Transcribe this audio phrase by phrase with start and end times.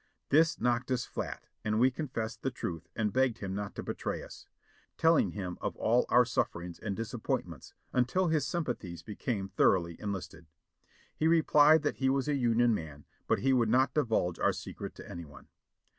[0.29, 4.23] This knocked us flat and we confessed the truth and begged him not to betray
[4.23, 4.47] us,
[4.97, 10.47] telling him of all our sufferings and disap pointments, until his sympathies became thoroughly enlisted.
[11.15, 14.95] He replied that he was a Union man but he would not divulge our secret
[14.95, 15.49] to any one.